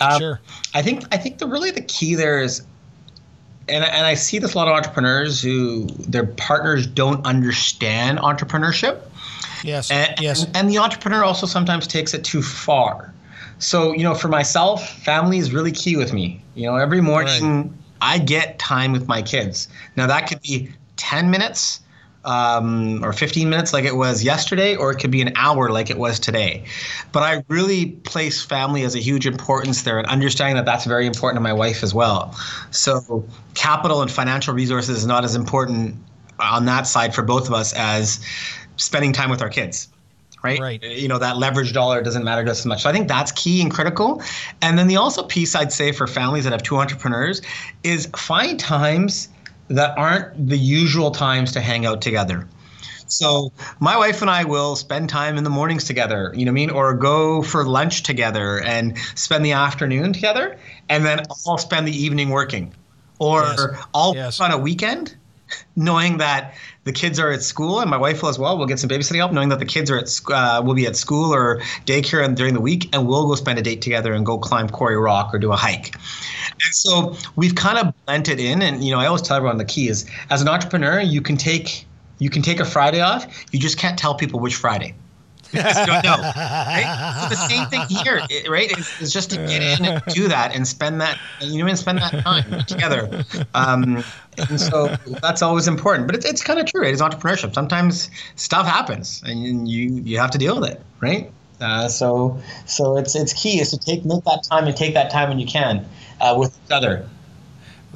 [0.00, 0.40] Um, Sure.
[0.72, 2.62] I think I think the really the key there is
[3.68, 9.00] and, and I see this a lot of entrepreneurs who their partners don't understand entrepreneurship.
[9.64, 10.44] yes, And, yes.
[10.44, 13.12] and, and the entrepreneur also sometimes takes it too far.
[13.58, 16.42] So, you know, for myself, family is really key with me.
[16.54, 19.68] You know, every morning I get time with my kids.
[19.96, 21.80] Now, that could be 10 minutes
[22.24, 25.90] um, or 15 minutes like it was yesterday, or it could be an hour like
[25.90, 26.64] it was today.
[27.12, 31.06] But I really place family as a huge importance there and understanding that that's very
[31.06, 32.36] important to my wife as well.
[32.72, 35.96] So, capital and financial resources is not as important
[36.40, 38.20] on that side for both of us as
[38.76, 39.88] spending time with our kids
[40.46, 40.60] right?
[40.60, 40.84] Right.
[40.84, 42.82] Uh, you know, that leverage dollar doesn't matter us as much.
[42.82, 44.22] So I think that's key and critical.
[44.62, 47.42] And then the also piece I'd say for families that have two entrepreneurs
[47.82, 49.28] is find times
[49.68, 52.48] that aren't the usual times to hang out together.
[53.08, 56.60] So my wife and I will spend time in the mornings together, you know what
[56.60, 61.58] I mean, or go for lunch together and spend the afternoon together, and then I'll
[61.58, 62.74] spend the evening working,
[63.20, 63.66] or Yes.
[63.94, 64.40] I'll Yes.
[64.40, 65.14] on a weekend,
[65.74, 66.54] knowing that
[66.84, 68.56] the kids are at school and my wife will as well.
[68.56, 70.96] We'll get some babysitting help, knowing that the kids are at uh, will be at
[70.96, 74.24] school or daycare and during the week, and we'll go spend a date together and
[74.24, 75.94] go climb Quarry Rock or do a hike.
[75.94, 79.58] And so we've kind of blended it in, and you know, I always tell everyone
[79.58, 81.86] the key is as an entrepreneur, you can take
[82.18, 83.26] you can take a Friday off.
[83.52, 84.94] You just can't tell people which Friday.
[85.52, 87.18] Because you don't know, right?
[87.22, 88.70] So the same thing here, right?
[88.70, 91.78] It's, it's just to get in and do that and spend that, you know, and
[91.78, 93.24] spend that time together.
[93.54, 94.04] Um,
[94.48, 96.06] and so that's always important.
[96.06, 96.84] But it's, it's kind of true.
[96.84, 97.54] It is entrepreneurship.
[97.54, 101.30] Sometimes stuff happens, and you you have to deal with it, right?
[101.60, 105.10] Uh, so so it's it's key is to take make that time and take that
[105.10, 105.86] time when you can
[106.20, 107.08] uh, with each other.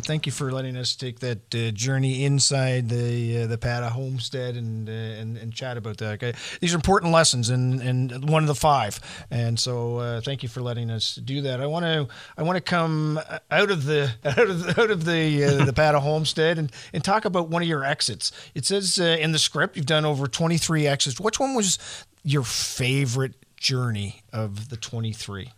[0.00, 3.90] Well, thank you for letting us take that uh, journey inside the uh, the Padda
[3.90, 6.12] homestead and, uh, and and chat about that.
[6.14, 6.32] Okay?
[6.58, 8.98] These are important lessons, and and one of the five.
[9.30, 11.60] And so, uh, thank you for letting us do that.
[11.60, 12.08] I want to
[12.38, 15.72] I want to come out of the out of the, out of the uh, the
[15.74, 18.32] Padda homestead and and talk about one of your exits.
[18.54, 21.20] It says uh, in the script you've done over twenty three exits.
[21.20, 21.78] Which one was
[22.24, 25.52] your favorite journey of the twenty three?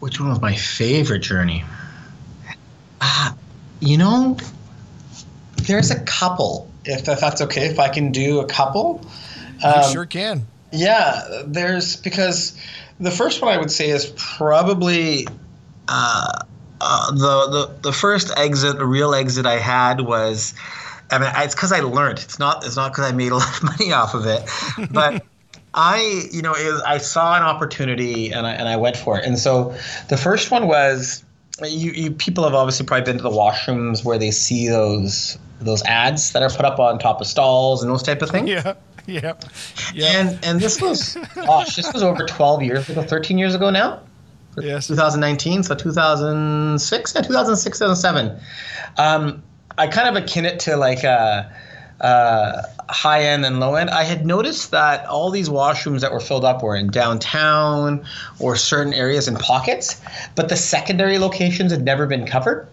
[0.00, 1.62] Which one was my favorite journey?
[3.00, 3.36] Ah,
[3.80, 4.36] you know,
[5.62, 6.70] there's a couple.
[6.84, 9.04] If, if that's okay, if I can do a couple.
[9.62, 10.46] You Um, sure can.
[10.72, 12.56] Yeah, there's because
[13.00, 15.26] the first one I would say is probably
[15.88, 16.42] uh,
[16.80, 17.16] uh, the,
[17.50, 20.54] the the first exit, the real exit I had was.
[21.08, 22.18] I mean, it's because I learned.
[22.18, 22.66] It's not.
[22.66, 24.42] It's not because I made a lot of money off of it,
[24.90, 25.24] but
[25.74, 26.54] I, you know,
[26.86, 29.24] I saw an opportunity and I and I went for it.
[29.24, 29.76] And so,
[30.08, 31.22] the first one was
[31.64, 35.82] you, you people have obviously probably been to the washrooms where they see those those
[35.84, 38.48] ads that are put up on top of stalls and those type of things.
[38.48, 38.74] Yeah.
[39.08, 39.34] Yeah.
[39.94, 40.20] Yeah.
[40.20, 44.00] And and this was gosh, this was over 12 years ago, 13 years ago now.
[44.58, 44.88] Yes.
[44.88, 48.40] 2019, so 2006, yeah, 2006, 2007.
[48.98, 49.44] Um,
[49.78, 51.54] I kind of akin it to like a,
[52.00, 53.90] a high end and low end.
[53.90, 58.04] I had noticed that all these washrooms that were filled up were in downtown
[58.38, 60.00] or certain areas in pockets,
[60.34, 62.68] but the secondary locations had never been covered.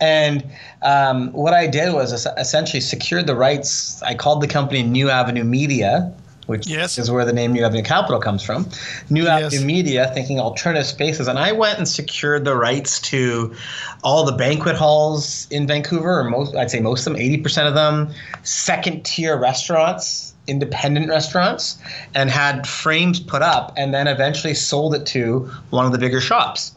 [0.00, 0.50] And
[0.82, 4.02] um, what I did was essentially secured the rights.
[4.02, 6.10] I called the company New Avenue Media,
[6.46, 6.98] which yes.
[6.98, 8.68] is where the name New Avenue Capital comes from.
[9.08, 9.54] New yes.
[9.54, 13.54] Avenue Media, thinking alternative spaces, and I went and secured the rights to
[14.02, 17.68] all the banquet halls in Vancouver, or most, I'd say most of them, eighty percent
[17.68, 21.78] of them, second tier restaurants, independent restaurants,
[22.14, 26.20] and had frames put up, and then eventually sold it to one of the bigger
[26.20, 26.72] shops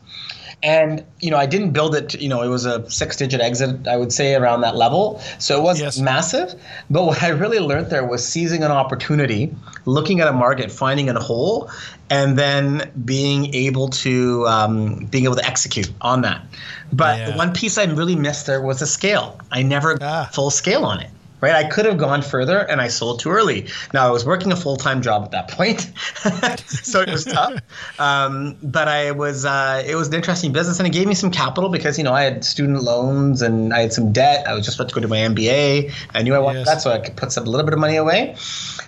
[0.64, 3.86] and you know i didn't build it you know it was a six digit exit
[3.88, 6.00] i would say around that level so it was yes.
[6.00, 6.56] massive
[6.90, 9.54] but what i really learned there was seizing an opportunity
[9.86, 11.70] looking at a market finding a hole
[12.10, 16.46] and then being able to um, being able to execute on that
[16.94, 17.32] but yeah.
[17.32, 20.30] the one piece i really missed there was the scale i never ah.
[20.32, 21.10] full scale on it
[21.44, 21.54] right?
[21.54, 23.68] I could have gone further and I sold too early.
[23.94, 25.92] Now I was working a full time job at that point,
[26.70, 27.62] so it was tough.
[28.00, 31.30] Um, but I was uh, it was an interesting business and it gave me some
[31.30, 34.48] capital because you know I had student loans and I had some debt.
[34.48, 35.92] I was just about to go to my MBA.
[36.14, 36.68] I knew I wanted yes.
[36.70, 38.38] that, so I could put some a little bit of money away.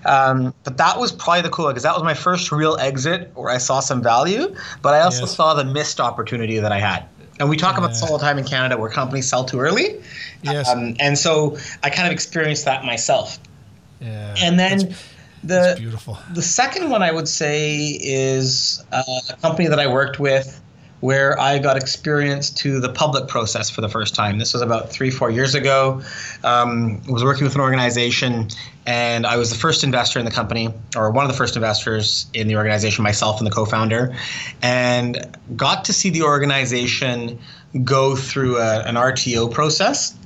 [0.06, 3.50] Um, but that was probably the cool because that was my first real exit where
[3.50, 5.36] I saw some value, but I also yes.
[5.36, 7.06] saw the missed opportunity that I had.
[7.40, 10.02] And we talk about this all the time in Canada where companies sell too early.
[10.42, 10.70] Yes.
[10.70, 13.40] Um, and so I kind of experienced that myself.
[14.00, 14.36] Yeah.
[14.42, 15.02] And then that's,
[15.44, 16.18] the that's beautiful.
[16.34, 20.62] The second one I would say is uh, a company that I worked with
[21.06, 24.40] where I got experience to the public process for the first time.
[24.40, 26.02] This was about three, four years ago.
[26.44, 28.48] Um, I was working with an organization,
[28.88, 32.26] and I was the first investor in the company, or one of the first investors
[32.34, 34.16] in the organization, myself and the co-founder,
[34.64, 37.38] and got to see the organization
[37.84, 40.18] go through a, an RTO process.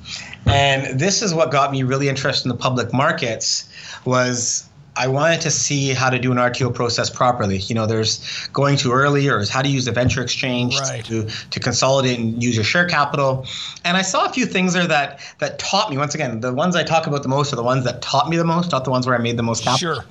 [0.46, 3.68] And this is what got me really interested in the public markets
[4.06, 4.66] was
[4.96, 7.58] I wanted to see how to do an RTO process properly.
[7.58, 11.04] You know, there's going too early, or how to use the venture exchange right.
[11.04, 13.46] to to consolidate and use your share capital.
[13.84, 15.98] And I saw a few things there that that taught me.
[15.98, 18.36] Once again, the ones I talk about the most are the ones that taught me
[18.36, 19.94] the most, not the ones where I made the most capital.
[19.94, 20.04] Sure.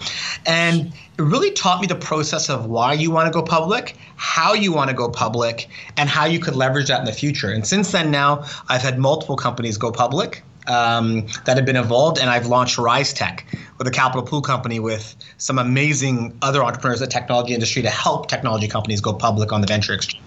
[0.46, 4.54] And it really taught me the process of why you want to go public, how
[4.54, 7.52] you want to go public, and how you could leverage that in the future.
[7.52, 12.19] And since then, now I've had multiple companies go public um, that have been involved,
[12.19, 13.45] and I've launched Rise Tech
[13.77, 17.89] with a capital pool company with some amazing other entrepreneurs in the technology industry to
[17.89, 20.23] help technology companies go public on the venture exchange.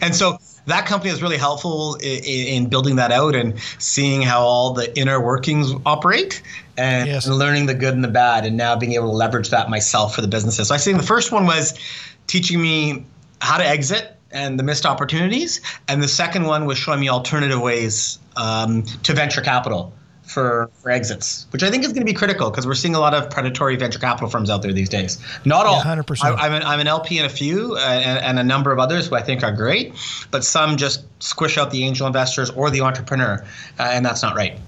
[0.00, 4.40] And so that company is really helpful in, in, building that out and seeing how
[4.40, 6.42] all the inner workings operate
[6.76, 7.26] and, yes.
[7.26, 10.14] and, learning the good and the bad and now being able to leverage that myself
[10.14, 10.68] for the businesses.
[10.68, 11.78] So I think the first one was
[12.26, 13.04] teaching me
[13.40, 15.60] how to exit and the missed opportunities.
[15.86, 20.90] And the second one was showing me alternative ways um, to venture capital for, for
[20.90, 23.30] exits, which I think is going to be critical because we're seeing a lot of
[23.30, 25.18] predatory venture capital firms out there these days.
[25.44, 25.78] Not all.
[25.78, 26.22] Yeah, 100%.
[26.22, 28.78] I, am an, I'm an LP in a few uh, and, and, a number of
[28.78, 29.94] others who I think are great,
[30.30, 33.44] but some just squish out the angel investors or the entrepreneur,
[33.78, 34.58] uh, and that's not right.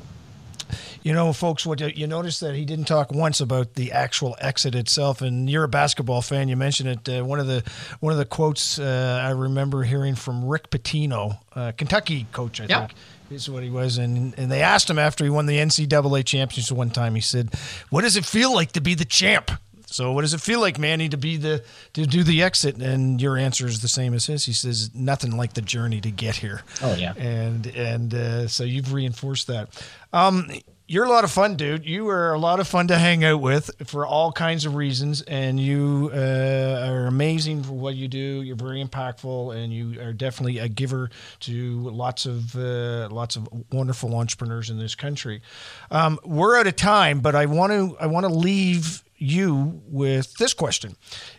[1.03, 4.75] You know, folks, what you notice that he didn't talk once about the actual exit
[4.75, 5.23] itself.
[5.23, 7.21] And you're a basketball fan; you mentioned it.
[7.21, 7.63] Uh, one of the
[8.01, 12.67] one of the quotes uh, I remember hearing from Rick Pitino, uh, Kentucky coach, I
[12.67, 12.89] yep.
[12.89, 13.97] think is what he was.
[13.97, 17.15] And and they asked him after he won the NCAA championship one time.
[17.15, 17.55] He said,
[17.89, 19.51] "What does it feel like to be the champ?"
[19.91, 22.77] So what does it feel like, Manny, to be the to do the exit?
[22.77, 24.45] And your answer is the same as his.
[24.45, 26.63] He says nothing like the journey to get here.
[26.83, 27.15] Oh yeah.
[27.15, 29.69] And and uh, so you've reinforced that.
[30.13, 30.49] Um,
[30.91, 31.87] you're a lot of fun, dude.
[31.87, 35.23] You are a lot of fun to hang out with for all kinds of reasons,
[35.23, 38.43] and you uh, are amazing for what you do.
[38.43, 41.09] You're very impactful, and you are definitely a giver
[41.41, 45.43] to lots of uh, lots of wonderful entrepreneurs in this country.
[45.93, 50.35] Um, we're out of time, but I want to I want to leave you with
[50.39, 50.97] this question.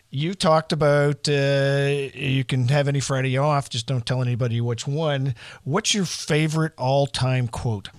[0.08, 4.86] You talked about uh, you can have any Friday off, just don't tell anybody which
[4.86, 5.34] one.
[5.64, 7.90] What's your favorite all time quote?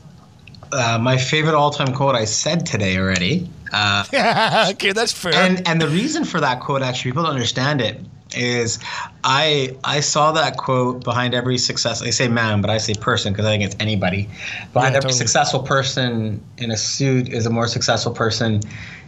[0.74, 3.50] Uh, my favorite all-time quote I said today already.
[3.72, 4.04] Uh,
[4.74, 5.34] okay, that's fair.
[5.34, 8.00] And and the reason for that quote, actually, people don't understand it.
[8.36, 8.80] is
[9.24, 12.02] I I saw that quote behind every success.
[12.02, 14.30] I say man, but I say person because I think it's anybody.
[14.74, 15.14] Behind Yeah, every totally.
[15.14, 18.62] successful person in a suit is a more successful person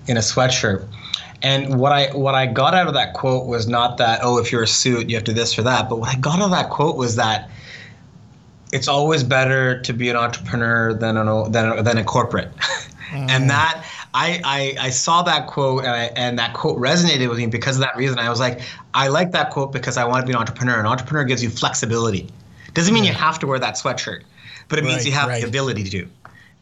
[0.08, 0.88] in a sweatshirt.
[1.42, 4.52] And what I what I got out of that quote was not that oh if
[4.52, 6.46] you're a suit you have to do this or that, but what I got out
[6.46, 7.50] of that quote was that
[8.76, 12.52] it's always better to be an entrepreneur than an, than, than a corporate.
[13.12, 17.38] and that I, I I saw that quote and, I, and that quote resonated with
[17.38, 18.20] me because of that reason.
[18.20, 18.62] I was like,
[18.94, 20.78] I like that quote because I want to be an entrepreneur.
[20.80, 22.28] An entrepreneur gives you flexibility.
[22.74, 24.24] Doesn't mean you have to wear that sweatshirt,
[24.68, 25.42] but it means you have right.
[25.42, 26.10] the ability to.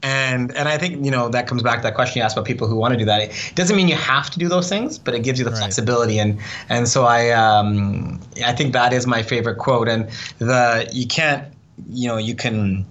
[0.03, 2.45] And and I think you know that comes back to that question you asked about
[2.45, 3.22] people who want to do that.
[3.22, 5.59] It doesn't mean you have to do those things, but it gives you the Right.
[5.59, 6.20] flexibility.
[6.20, 6.39] And
[6.70, 9.88] and so I um, I think that is my favorite quote.
[9.88, 10.09] And
[10.39, 11.47] the you can't
[11.89, 12.86] you know you can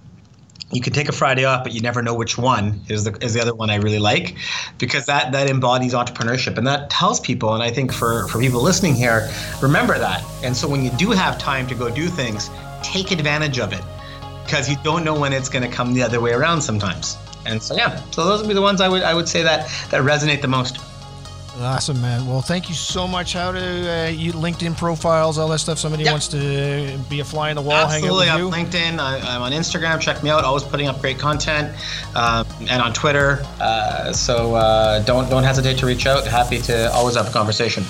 [0.71, 3.33] you can take a Friday off, but you never know which one is the is
[3.33, 4.35] the other one I really like,
[4.77, 7.53] because that that embodies entrepreneurship and that tells people.
[7.53, 9.29] And I think for for people listening here,
[9.61, 10.23] remember that.
[10.43, 12.49] And so when you do have time to go do things,
[12.81, 13.83] take advantage of it,
[14.45, 17.17] because you don't know when it's going to come the other way around sometimes.
[17.45, 19.69] And so yeah, so those would be the ones I would I would say that
[19.91, 20.79] that resonate the most.
[21.59, 22.25] Awesome, man.
[22.25, 23.33] Well, thank you so much.
[23.33, 25.77] How to uh, you LinkedIn profiles, all that stuff.
[25.77, 28.79] Somebody wants to be a fly in the wall, Absolutely, hang on out with you.
[28.79, 28.99] LinkedIn.
[28.99, 29.99] I, I'm on Instagram.
[30.01, 30.43] Check me out.
[30.43, 31.75] Always putting up great content,
[32.15, 33.45] um, and on Twitter.
[33.61, 36.25] Uh, so uh, don't don't hesitate to reach out.
[36.25, 37.83] Happy to always have a conversation.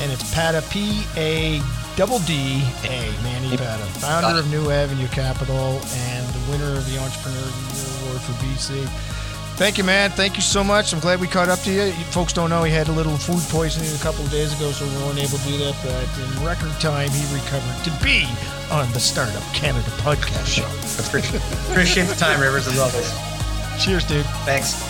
[0.00, 1.62] And it's Padda P A
[1.96, 6.98] double D A Manny Padda, founder of New Avenue Capital and the winner of the
[6.98, 9.19] Entrepreneur of the Year Award for BC.
[9.60, 10.08] Thank you, man.
[10.10, 10.94] Thank you so much.
[10.94, 11.82] I'm glad we caught up to you.
[11.82, 14.70] You folks don't know he had a little food poisoning a couple of days ago,
[14.70, 15.76] so we weren't able to do that.
[15.84, 18.26] But in record time, he recovered to be
[18.72, 20.64] on the Startup Canada podcast show.
[21.06, 23.84] Appreciate, appreciate the time, Rivers, as always.
[23.84, 24.24] Cheers, dude.
[24.46, 24.80] Thanks.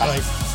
[0.00, 0.45] Bye.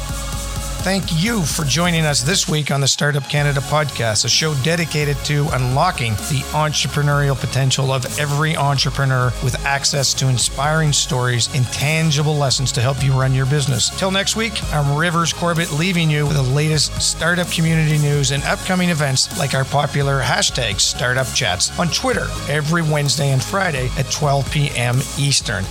[0.83, 5.15] Thank you for joining us this week on the Startup Canada podcast, a show dedicated
[5.25, 12.35] to unlocking the entrepreneurial potential of every entrepreneur with access to inspiring stories and tangible
[12.35, 13.89] lessons to help you run your business.
[13.99, 18.41] Till next week, I'm Rivers Corbett leaving you with the latest startup community news and
[18.45, 24.09] upcoming events like our popular hashtag Startup Chats on Twitter every Wednesday and Friday at
[24.09, 24.97] 12 p.m.
[25.19, 25.63] Eastern.